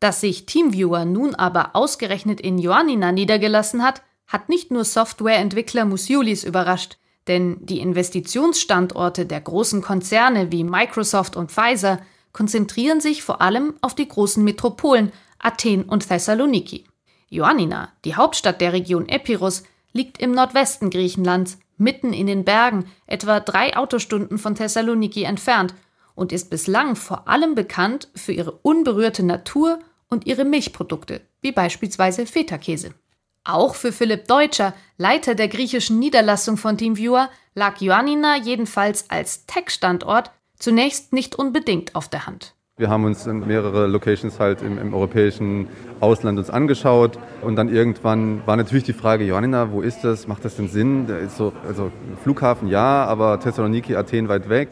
Dass 0.02 0.22
sich 0.22 0.46
Teamviewer 0.46 1.06
nun 1.06 1.36
aber 1.36 1.76
ausgerechnet 1.76 2.42
in 2.42 2.58
Ioannina 2.58 3.14
niedergelassen 3.14 3.82
hat, 3.82 4.02
hat 4.28 4.50
nicht 4.50 4.72
nur 4.72 4.84
Softwareentwickler 4.84 5.86
Musiulis 5.86 6.44
überrascht. 6.44 6.98
Denn 7.28 7.58
die 7.66 7.80
Investitionsstandorte 7.80 9.25
der 9.25 9.42
großen 9.42 9.82
Konzerne 9.82 10.51
wie 10.51 10.63
Microsoft 10.63 11.36
und 11.36 11.51
Pfizer 11.51 12.00
konzentrieren 12.34 13.01
sich 13.01 13.24
vor 13.24 13.42
allem 13.42 13.75
auf 13.82 13.94
die 13.94 14.08
großen 14.08 14.44
Metropolen 14.44 15.12
Athen 15.40 15.84
und 15.84 16.08
Thessaloniki. 16.08 16.86
Ioannina, 17.30 17.90
die 18.06 18.16
Hauptstadt 18.16 18.62
der 18.62 18.74
Region 18.74 19.08
Epirus, 19.08 19.63
liegt 19.94 20.20
im 20.20 20.32
Nordwesten 20.32 20.90
Griechenlands, 20.90 21.60
mitten 21.78 22.13
in 22.13 22.28
den 22.28 22.46
Bergen, 22.46 22.86
etwa 23.08 23.40
drei 23.40 23.75
Autostunden 23.75 24.38
von 24.38 24.56
Thessaloniki 24.56 25.24
entfernt 25.24 25.74
und 26.16 26.32
ist 26.32 26.50
bislang 26.50 26.96
vor 26.96 27.28
allem 27.28 27.56
bekannt 27.56 28.10
für 28.16 28.32
ihre 28.32 28.51
unberührte 28.51 29.24
Natur 29.24 29.80
und 30.10 30.28
ihre 30.28 30.46
Milchprodukte, 30.46 31.22
wie 31.42 31.51
beispielsweise 31.51 32.25
Feta-Käse. 32.25 32.94
Auch 33.43 33.74
für 33.74 33.91
Philipp 33.91 34.27
Deutscher, 34.27 34.74
Leiter 34.98 35.33
der 35.33 35.48
griechischen 35.48 35.98
Niederlassung 35.98 36.57
von 36.57 36.77
TeamViewer, 36.77 37.29
lag 37.55 37.81
Ioannina 37.81 38.38
jedenfalls 38.38 39.10
als 39.10 39.48
Tech-Standort 39.48 40.29
zunächst 40.60 41.12
nicht 41.12 41.36
unbedingt 41.36 41.95
auf 41.95 42.07
der 42.07 42.27
Hand. 42.27 42.53
Wir 42.77 42.89
haben 42.89 43.03
uns 43.03 43.25
mehrere 43.25 43.88
Locations 43.88 44.39
halt 44.39 44.62
im, 44.62 44.77
im, 44.77 44.93
europäischen 44.93 45.67
Ausland 46.00 46.38
uns 46.38 46.50
angeschaut 46.50 47.17
und 47.41 47.55
dann 47.55 47.67
irgendwann 47.67 48.45
war 48.45 48.57
natürlich 48.57 48.83
die 48.83 48.93
Frage, 48.93 49.24
Johanna, 49.24 49.71
wo 49.71 49.81
ist 49.81 50.03
das? 50.03 50.27
Macht 50.27 50.45
das 50.45 50.55
denn 50.55 50.67
Sinn? 50.67 51.07
So, 51.36 51.51
also 51.67 51.91
Flughafen 52.24 52.67
ja, 52.67 53.05
aber 53.05 53.39
Thessaloniki, 53.39 53.95
Athen 53.95 54.29
weit 54.29 54.50
weg. 54.50 54.69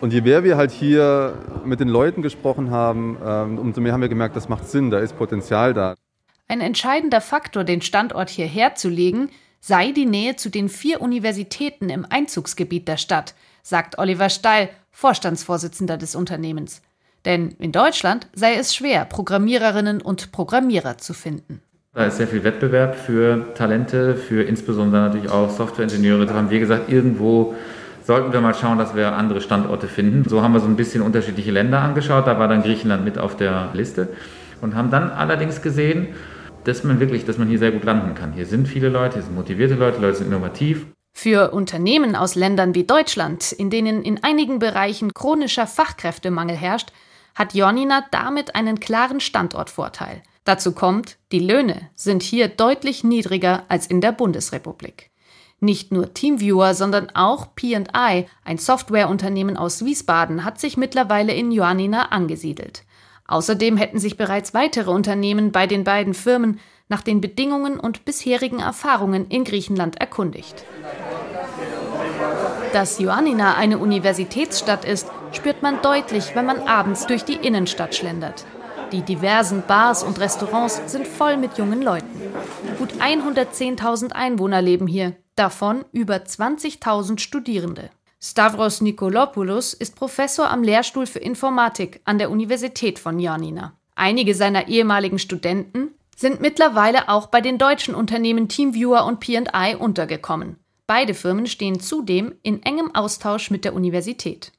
Und 0.00 0.12
je 0.12 0.20
mehr 0.20 0.44
wir 0.44 0.56
halt 0.56 0.70
hier 0.70 1.34
mit 1.64 1.80
den 1.80 1.88
Leuten 1.88 2.22
gesprochen 2.22 2.70
haben, 2.70 3.16
ähm, 3.24 3.58
umso 3.58 3.80
mehr 3.80 3.92
haben 3.92 4.02
wir 4.02 4.08
gemerkt, 4.08 4.36
das 4.36 4.48
macht 4.48 4.68
Sinn, 4.68 4.90
da 4.90 4.98
ist 4.98 5.16
Potenzial 5.16 5.74
da. 5.74 5.94
Ein 6.48 6.60
entscheidender 6.60 7.20
Faktor, 7.20 7.64
den 7.64 7.82
Standort 7.82 8.30
hierher 8.30 8.76
zu 8.76 8.88
legen, 8.88 9.30
sei 9.60 9.90
die 9.90 10.06
Nähe 10.06 10.36
zu 10.36 10.48
den 10.48 10.68
vier 10.68 11.00
Universitäten 11.00 11.88
im 11.88 12.06
Einzugsgebiet 12.08 12.86
der 12.86 12.98
Stadt, 12.98 13.34
sagt 13.62 13.98
Oliver 13.98 14.28
Steil, 14.28 14.68
Vorstandsvorsitzender 14.92 15.96
des 15.96 16.14
Unternehmens. 16.14 16.82
Denn 17.24 17.50
in 17.58 17.72
Deutschland 17.72 18.28
sei 18.32 18.54
es 18.54 18.76
schwer, 18.76 19.04
Programmiererinnen 19.04 20.00
und 20.00 20.30
Programmierer 20.30 20.98
zu 20.98 21.14
finden. 21.14 21.62
Da 21.94 22.04
ist 22.04 22.18
sehr 22.18 22.28
viel 22.28 22.44
Wettbewerb 22.44 22.94
für 22.94 23.54
Talente, 23.54 24.14
für 24.14 24.44
insbesondere 24.44 25.02
natürlich 25.02 25.30
auch 25.30 25.50
Softwareingenieure. 25.50 26.26
Da 26.26 26.34
haben 26.34 26.50
wir 26.50 26.60
gesagt, 26.60 26.88
irgendwo 26.88 27.56
sollten 28.04 28.32
wir 28.32 28.40
mal 28.40 28.54
schauen, 28.54 28.78
dass 28.78 28.94
wir 28.94 29.16
andere 29.16 29.40
Standorte 29.40 29.88
finden. 29.88 30.28
So 30.28 30.42
haben 30.42 30.52
wir 30.52 30.60
so 30.60 30.68
ein 30.68 30.76
bisschen 30.76 31.02
unterschiedliche 31.02 31.50
Länder 31.50 31.80
angeschaut. 31.80 32.28
Da 32.28 32.38
war 32.38 32.46
dann 32.46 32.62
Griechenland 32.62 33.04
mit 33.04 33.18
auf 33.18 33.36
der 33.36 33.70
Liste 33.72 34.10
und 34.60 34.76
haben 34.76 34.90
dann 34.90 35.10
allerdings 35.10 35.60
gesehen, 35.60 36.08
dass 36.66 36.82
man 36.82 36.98
wirklich, 36.98 37.24
dass 37.24 37.38
man 37.38 37.48
hier 37.48 37.60
sehr 37.60 37.70
gut 37.70 37.84
landen 37.84 38.14
kann. 38.14 38.32
Hier 38.32 38.44
sind 38.44 38.66
viele 38.66 38.88
Leute, 38.88 39.14
hier 39.14 39.22
sind 39.22 39.36
motivierte 39.36 39.74
Leute, 39.74 40.00
Leute 40.00 40.18
sind 40.18 40.26
innovativ. 40.26 40.86
Für 41.16 41.52
Unternehmen 41.52 42.16
aus 42.16 42.34
Ländern 42.34 42.74
wie 42.74 42.84
Deutschland, 42.84 43.52
in 43.52 43.70
denen 43.70 44.02
in 44.02 44.22
einigen 44.24 44.58
Bereichen 44.58 45.14
chronischer 45.14 45.66
Fachkräftemangel 45.66 46.56
herrscht, 46.56 46.92
hat 47.34 47.54
Jonina 47.54 48.04
damit 48.10 48.54
einen 48.54 48.80
klaren 48.80 49.20
Standortvorteil. 49.20 50.22
Dazu 50.44 50.72
kommt, 50.72 51.18
die 51.32 51.38
Löhne 51.38 51.88
sind 51.94 52.22
hier 52.22 52.48
deutlich 52.48 53.04
niedriger 53.04 53.64
als 53.68 53.86
in 53.86 54.00
der 54.00 54.12
Bundesrepublik. 54.12 55.10
Nicht 55.60 55.92
nur 55.92 56.12
Teamviewer, 56.12 56.74
sondern 56.74 57.10
auch 57.10 57.54
P&I, 57.54 58.26
ein 58.44 58.58
Softwareunternehmen 58.58 59.56
aus 59.56 59.84
Wiesbaden, 59.84 60.44
hat 60.44 60.60
sich 60.60 60.76
mittlerweile 60.76 61.32
in 61.32 61.50
Ioannina 61.50 62.10
angesiedelt. 62.10 62.82
Außerdem 63.28 63.76
hätten 63.76 63.98
sich 63.98 64.16
bereits 64.16 64.54
weitere 64.54 64.90
Unternehmen 64.90 65.52
bei 65.52 65.66
den 65.66 65.84
beiden 65.84 66.14
Firmen 66.14 66.60
nach 66.88 67.02
den 67.02 67.20
Bedingungen 67.20 67.80
und 67.80 68.04
bisherigen 68.04 68.60
Erfahrungen 68.60 69.26
in 69.28 69.44
Griechenland 69.44 70.00
erkundigt. 70.00 70.64
Dass 72.72 73.00
Ioannina 73.00 73.54
eine 73.54 73.78
Universitätsstadt 73.78 74.84
ist, 74.84 75.08
spürt 75.32 75.62
man 75.62 75.82
deutlich, 75.82 76.34
wenn 76.34 76.46
man 76.46 76.60
abends 76.68 77.06
durch 77.06 77.24
die 77.24 77.34
Innenstadt 77.34 77.94
schlendert. 77.94 78.44
Die 78.92 79.02
diversen 79.02 79.64
Bars 79.66 80.04
und 80.04 80.20
Restaurants 80.20 80.80
sind 80.86 81.08
voll 81.08 81.36
mit 81.36 81.58
jungen 81.58 81.82
Leuten. 81.82 82.20
Gut 82.78 82.92
110.000 83.00 84.12
Einwohner 84.12 84.62
leben 84.62 84.86
hier, 84.86 85.16
davon 85.34 85.84
über 85.92 86.16
20.000 86.16 87.18
Studierende. 87.18 87.90
Stavros 88.28 88.80
Nikolopoulos 88.80 89.72
ist 89.72 89.94
Professor 89.94 90.50
am 90.50 90.64
Lehrstuhl 90.64 91.06
für 91.06 91.20
Informatik 91.20 92.00
an 92.04 92.18
der 92.18 92.28
Universität 92.28 92.98
von 92.98 93.20
Ioannina. 93.20 93.74
Einige 93.94 94.34
seiner 94.34 94.66
ehemaligen 94.66 95.20
Studenten 95.20 95.94
sind 96.16 96.40
mittlerweile 96.40 97.08
auch 97.08 97.28
bei 97.28 97.40
den 97.40 97.56
deutschen 97.56 97.94
Unternehmen 97.94 98.48
Teamviewer 98.48 99.04
und 99.04 99.20
P&I 99.20 99.76
untergekommen. 99.78 100.56
Beide 100.88 101.14
Firmen 101.14 101.46
stehen 101.46 101.78
zudem 101.78 102.34
in 102.42 102.64
engem 102.64 102.92
Austausch 102.96 103.52
mit 103.52 103.64
der 103.64 103.74
Universität. 103.74 104.50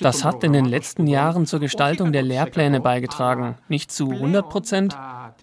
Das 0.00 0.24
hat 0.24 0.44
in 0.44 0.52
den 0.52 0.64
letzten 0.64 1.06
Jahren 1.08 1.46
zur 1.46 1.60
Gestaltung 1.60 2.12
der 2.12 2.22
Lehrpläne 2.22 2.80
beigetragen. 2.80 3.56
Nicht 3.68 3.90
zu 3.90 4.10
100 4.10 4.48
Prozent, 4.48 4.96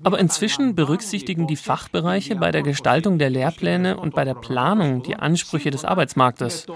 aber 0.04 0.20
inzwischen 0.20 0.76
berücksichtigen 0.76 1.48
die 1.48 1.56
Fachbereiche 1.56 2.36
bei 2.36 2.52
der 2.52 2.62
Gestaltung 2.62 3.18
der 3.18 3.30
Lehrpläne 3.30 3.98
und 3.98 4.14
bei 4.14 4.26
der 4.26 4.36
Planung 4.36 5.04
die 5.04 5.16
Ansprüche 5.16 5.72
des 5.72 5.86
Arbeitsmarktes. 5.86 6.68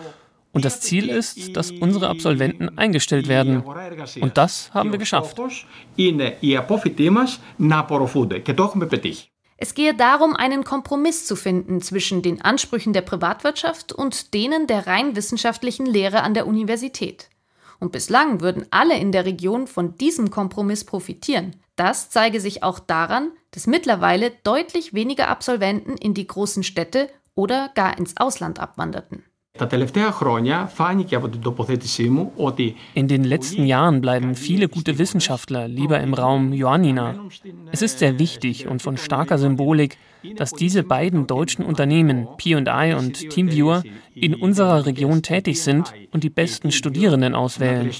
Und 0.53 0.65
das 0.65 0.81
Ziel 0.81 1.09
ist, 1.09 1.55
dass 1.55 1.71
unsere 1.71 2.09
Absolventen 2.09 2.77
eingestellt 2.77 3.27
werden. 3.27 3.63
Und 4.19 4.37
das 4.37 4.73
haben 4.73 4.91
wir 4.91 4.99
geschafft. 4.99 5.39
Es 9.63 9.75
gehe 9.75 9.93
darum, 9.93 10.35
einen 10.35 10.63
Kompromiss 10.63 11.25
zu 11.25 11.35
finden 11.35 11.81
zwischen 11.81 12.21
den 12.21 12.41
Ansprüchen 12.41 12.93
der 12.93 13.01
Privatwirtschaft 13.01 13.93
und 13.93 14.33
denen 14.33 14.65
der 14.65 14.87
rein 14.87 15.15
wissenschaftlichen 15.15 15.85
Lehre 15.85 16.23
an 16.23 16.33
der 16.33 16.47
Universität. 16.47 17.29
Und 17.79 17.91
bislang 17.91 18.41
würden 18.41 18.65
alle 18.71 18.97
in 18.97 19.11
der 19.11 19.25
Region 19.25 19.67
von 19.67 19.97
diesem 19.97 20.31
Kompromiss 20.31 20.83
profitieren. 20.83 21.55
Das 21.81 22.11
zeige 22.11 22.39
sich 22.39 22.61
auch 22.61 22.77
daran, 22.77 23.31
dass 23.49 23.65
mittlerweile 23.65 24.29
deutlich 24.29 24.93
weniger 24.93 25.29
Absolventen 25.29 25.97
in 25.97 26.13
die 26.13 26.27
großen 26.27 26.61
Städte 26.61 27.09
oder 27.33 27.71
gar 27.73 27.97
ins 27.97 28.17
Ausland 28.17 28.59
abwanderten. 28.59 29.25
In 32.93 33.07
den 33.07 33.23
letzten 33.23 33.65
Jahren 33.65 34.01
bleiben 34.01 34.35
viele 34.35 34.69
gute 34.69 34.97
Wissenschaftler 34.97 35.67
lieber 35.67 35.99
im 35.99 36.13
Raum 36.13 36.53
Ioannina. 36.53 37.15
Es 37.71 37.81
ist 37.81 37.99
sehr 37.99 38.17
wichtig 38.17 38.67
und 38.67 38.81
von 38.81 38.97
starker 38.97 39.37
Symbolik, 39.37 39.97
dass 40.35 40.53
diese 40.53 40.83
beiden 40.83 41.27
deutschen 41.27 41.65
Unternehmen, 41.65 42.27
P&I 42.37 42.93
und 42.93 43.29
Teamviewer, 43.29 43.83
in 44.15 44.35
unserer 44.35 44.85
Region 44.85 45.21
tätig 45.21 45.61
sind 45.61 45.93
und 46.11 46.23
die 46.23 46.29
besten 46.29 46.71
Studierenden 46.71 47.35
auswählen. 47.35 47.91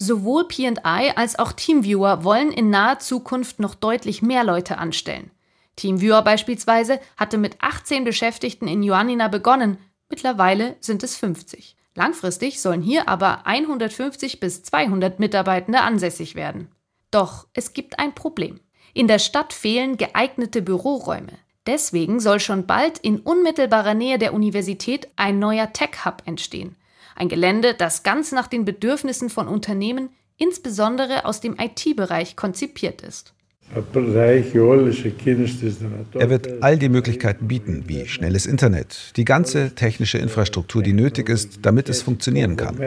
Sowohl 0.00 0.46
P&I 0.46 1.12
als 1.16 1.38
auch 1.38 1.52
Teamviewer 1.52 2.22
wollen 2.22 2.52
in 2.52 2.70
naher 2.70 2.98
Zukunft 3.00 3.58
noch 3.58 3.74
deutlich 3.74 4.22
mehr 4.22 4.44
Leute 4.44 4.78
anstellen. 4.78 5.30
Teamviewer 5.78 6.22
beispielsweise 6.22 7.00
hatte 7.16 7.38
mit 7.38 7.56
18 7.60 8.04
Beschäftigten 8.04 8.66
in 8.66 8.82
Ioannina 8.82 9.28
begonnen, 9.28 9.78
mittlerweile 10.08 10.76
sind 10.80 11.02
es 11.02 11.16
50. 11.16 11.76
Langfristig 11.94 12.60
sollen 12.60 12.82
hier 12.82 13.08
aber 13.08 13.46
150 13.46 14.40
bis 14.40 14.62
200 14.64 15.20
Mitarbeitende 15.20 15.80
ansässig 15.80 16.34
werden. 16.34 16.68
Doch 17.10 17.46
es 17.54 17.72
gibt 17.72 17.98
ein 17.98 18.14
Problem. 18.14 18.60
In 18.92 19.06
der 19.06 19.18
Stadt 19.18 19.52
fehlen 19.52 19.96
geeignete 19.96 20.62
Büroräume. 20.62 21.32
Deswegen 21.66 22.18
soll 22.18 22.40
schon 22.40 22.66
bald 22.66 22.98
in 22.98 23.20
unmittelbarer 23.20 23.94
Nähe 23.94 24.18
der 24.18 24.34
Universität 24.34 25.08
ein 25.16 25.38
neuer 25.38 25.72
Tech-Hub 25.72 26.22
entstehen. 26.24 26.76
Ein 27.14 27.28
Gelände, 27.28 27.74
das 27.74 28.02
ganz 28.02 28.32
nach 28.32 28.48
den 28.48 28.64
Bedürfnissen 28.64 29.30
von 29.30 29.46
Unternehmen, 29.48 30.10
insbesondere 30.38 31.24
aus 31.24 31.40
dem 31.40 31.56
IT-Bereich, 31.58 32.36
konzipiert 32.36 33.02
ist. 33.02 33.34
Er 36.14 36.30
wird 36.30 36.62
all 36.62 36.78
die 36.78 36.88
Möglichkeiten 36.88 37.48
bieten, 37.48 37.84
wie 37.86 38.06
schnelles 38.06 38.46
Internet, 38.46 39.12
die 39.16 39.24
ganze 39.24 39.74
technische 39.74 40.18
Infrastruktur, 40.18 40.82
die 40.82 40.94
nötig 40.94 41.28
ist, 41.28 41.58
damit 41.62 41.88
es 41.88 42.02
funktionieren 42.02 42.56
kann. 42.56 42.78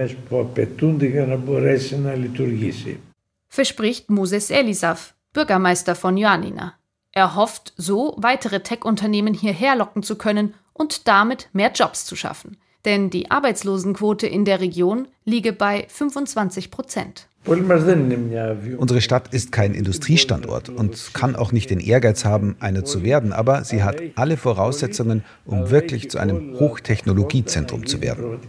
Verspricht 3.48 4.10
Moses 4.10 4.50
Elisaf, 4.50 5.14
Bürgermeister 5.34 5.96
von 5.96 6.18
Ioannina. 6.18 6.74
Er 7.12 7.36
hofft, 7.36 7.74
so 7.78 8.16
weitere 8.18 8.62
Tech-Unternehmen 8.62 9.34
hierher 9.34 9.76
locken 9.76 10.02
zu 10.02 10.16
können 10.16 10.54
und 10.74 11.08
damit 11.08 11.50
mehr 11.54 11.72
Jobs 11.72 12.06
zu 12.06 12.16
schaffen. 12.16 12.58
Denn 12.86 13.10
die 13.10 13.30
Arbeitslosenquote 13.30 14.26
in 14.26 14.46
der 14.46 14.60
Region 14.60 15.08
liege 15.26 15.54
bei 15.54 15.86
25 15.88 16.72
Prozent. 16.72 17.28
Unsere 17.45 19.01
Stadt 19.01 19.33
ist 19.33 19.51
kein 19.51 19.74
Industriestandort 19.74 20.69
und 20.69 21.13
kann 21.13 21.36
auch 21.36 21.51
nicht 21.51 21.71
den 21.71 21.79
Ehrgeiz 21.79 22.24
haben, 22.24 22.55
eine 22.60 22.83
zu 22.83 23.03
werden, 23.03 23.33
aber 23.33 23.63
sie 23.63 23.83
hat 23.83 24.00
alle 24.15 24.38
Voraussetzungen, 24.38 25.24
um 25.45 25.71
wirklich 25.71 26.12
zu 26.12 26.19
einem 26.19 26.60
Hochtechnologiezentrum 26.60 27.88
zu 27.88 28.00
werden. 28.01 28.39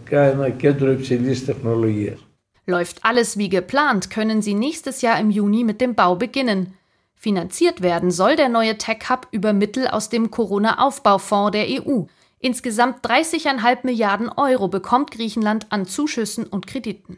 Läuft 2.65 3.03
alles 3.03 3.37
wie 3.37 3.49
geplant, 3.49 4.09
können 4.09 4.41
sie 4.41 4.53
nächstes 4.53 5.01
Jahr 5.01 5.19
im 5.19 5.31
Juni 5.31 5.63
mit 5.63 5.81
dem 5.81 5.95
Bau 5.95 6.15
beginnen. 6.15 6.73
Finanziert 7.15 7.81
werden 7.81 8.11
soll 8.11 8.35
der 8.35 8.49
neue 8.49 8.77
Tech 8.77 9.09
Hub 9.09 9.27
über 9.31 9.53
Mittel 9.53 9.87
aus 9.87 10.09
dem 10.09 10.29
Corona-Aufbaufonds 10.29 11.51
der 11.51 11.65
EU. 11.67 12.03
Insgesamt 12.39 13.05
30,5 13.05 13.79
Milliarden 13.83 14.29
Euro 14.29 14.67
bekommt 14.67 15.11
Griechenland 15.11 15.71
an 15.71 15.85
Zuschüssen 15.85 16.45
und 16.45 16.67
Krediten. 16.67 17.17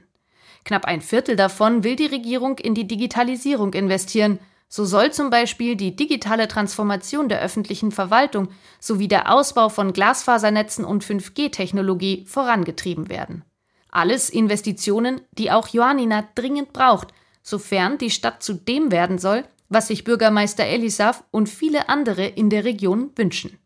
Knapp 0.66 0.86
ein 0.86 1.02
Viertel 1.02 1.36
davon 1.36 1.84
will 1.84 1.96
die 1.96 2.08
Regierung 2.08 2.58
in 2.58 2.74
die 2.74 2.88
Digitalisierung 2.88 3.74
investieren. 3.74 4.40
So 4.68 4.84
soll 4.84 5.14
zum 5.14 5.30
Beispiel 5.30 5.76
die 5.76 5.96
digitale 5.96 6.48
Transformation 6.48 7.30
der 7.30 7.42
öffentlichen 7.42 7.92
Verwaltung 7.92 8.50
sowie 8.80 9.08
der 9.08 9.32
Ausbau 9.32 9.70
von 9.70 9.94
Glasfasernetzen 9.94 10.84
und 10.84 11.06
5G-Technologie 11.06 12.26
vorangetrieben 12.28 13.10
werden. 13.10 13.44
Alles 13.92 14.30
Investitionen, 14.30 15.22
die 15.32 15.52
auch 15.52 15.74
Ioannina 15.74 16.28
dringend 16.34 16.74
braucht, 16.74 17.14
sofern 17.44 18.00
die 18.00 18.10
Stadt 18.10 18.42
zu 18.42 18.56
dem 18.56 18.92
werden 18.92 19.20
soll, 19.20 19.46
was 19.70 19.88
sich 19.88 20.04
Bürgermeister 20.04 20.66
Elisaf 20.66 21.24
und 21.32 21.48
viele 21.48 21.90
andere 21.90 22.26
in 22.26 22.50
der 22.50 22.66
Region 22.66 23.12
wünschen. 23.16 23.58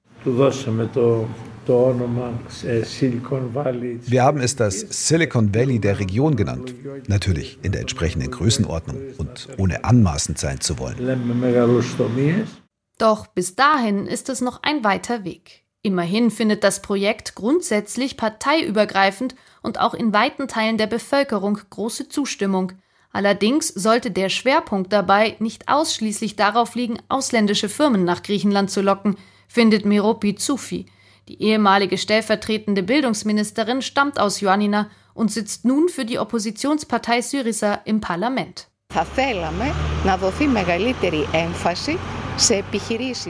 Wir 4.08 4.24
haben 4.24 4.42
es 4.42 4.56
das 4.56 4.80
Silicon 4.80 5.54
Valley 5.54 5.78
der 5.80 6.00
Region 6.00 6.36
genannt. 6.36 6.74
Natürlich 7.08 7.60
in 7.62 7.72
der 7.72 7.82
entsprechenden 7.82 8.32
Größenordnung 8.32 8.98
und 9.20 9.50
ohne 9.58 9.84
anmaßend 9.84 10.40
sein 10.40 10.60
zu 10.62 10.80
wollen. 10.80 10.98
Doch 12.98 13.28
bis 13.28 13.56
dahin 13.56 14.08
ist 14.08 14.30
es 14.30 14.42
noch 14.42 14.64
ein 14.64 14.84
weiter 14.84 15.24
Weg. 15.24 15.64
Immerhin 15.84 16.32
findet 16.32 16.64
das 16.64 16.82
Projekt 16.82 17.36
grundsätzlich 17.36 18.18
parteiübergreifend 18.18 19.36
und 19.62 19.80
auch 19.80 19.94
in 19.94 20.12
weiten 20.12 20.48
Teilen 20.48 20.80
der 20.80 20.88
Bevölkerung 20.88 21.60
große 21.70 22.10
Zustimmung. 22.10 22.72
Allerdings 23.12 23.68
sollte 23.68 24.10
der 24.12 24.30
Schwerpunkt 24.30 24.92
dabei 24.92 25.36
nicht 25.40 25.70
ausschließlich 25.70 26.36
darauf 26.36 26.74
liegen, 26.76 26.98
ausländische 27.10 27.70
Firmen 27.70 28.04
nach 28.06 28.24
Griechenland 28.24 28.72
zu 28.72 28.82
locken, 28.82 29.18
findet 29.48 29.86
Meropi 29.86 30.36
Zufi, 30.36 30.88
die 31.30 31.42
ehemalige 31.44 31.98
stellvertretende 32.00 32.82
Bildungsministerin 32.82 33.84
stammt 33.84 34.20
aus 34.20 34.42
Ioannina 34.42 34.90
und 35.14 35.32
sitzt 35.32 35.64
nun 35.64 35.88
für 35.88 36.04
die 36.04 36.18
Oppositionspartei 36.18 37.22
Syriza 37.22 37.76
im 37.86 38.02
Parlament. 38.02 38.68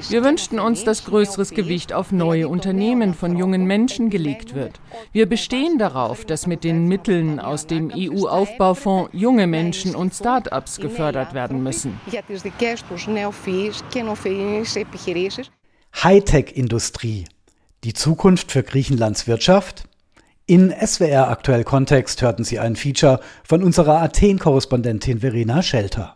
Wir 0.09 0.23
wünschten 0.23 0.59
uns, 0.59 0.83
dass 0.85 1.03
größeres 1.03 1.49
Gewicht 1.49 1.91
auf 1.91 2.13
neue 2.13 2.47
Unternehmen 2.47 3.13
von 3.13 3.35
jungen 3.35 3.65
Menschen 3.65 4.09
gelegt 4.09 4.55
wird. 4.55 4.79
Wir 5.12 5.25
bestehen 5.25 5.77
darauf, 5.77 6.23
dass 6.23 6.47
mit 6.47 6.63
den 6.63 6.88
Mitteln 6.88 7.41
aus 7.41 7.67
dem 7.67 7.91
EU-Aufbaufonds 7.93 9.09
junge 9.12 9.47
Menschen 9.47 9.93
und 9.95 10.13
Start-ups 10.13 10.77
gefördert 10.77 11.33
werden 11.33 11.62
müssen. 11.63 11.99
Hightech-Industrie. 15.95 17.25
Die 17.85 17.93
Zukunft 17.93 18.51
für 18.51 18.61
Griechenlands 18.61 19.25
Wirtschaft? 19.25 19.85
In 20.45 20.69
SWR 20.69 21.29
Aktuell 21.29 21.63
Kontext 21.63 22.21
hörten 22.21 22.43
Sie 22.43 22.59
ein 22.59 22.75
Feature 22.75 23.21
von 23.45 23.63
unserer 23.63 24.01
Athen-Korrespondentin 24.01 25.21
Verena 25.21 25.63
Schelter. 25.63 26.13